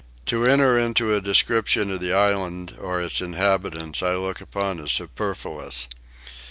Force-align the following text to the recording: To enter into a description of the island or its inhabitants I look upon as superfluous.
To 0.25 0.47
enter 0.47 0.79
into 0.79 1.13
a 1.13 1.21
description 1.21 1.91
of 1.91 1.99
the 2.01 2.11
island 2.11 2.75
or 2.81 2.99
its 2.99 3.21
inhabitants 3.21 4.01
I 4.01 4.15
look 4.15 4.41
upon 4.41 4.79
as 4.79 4.91
superfluous. 4.91 5.87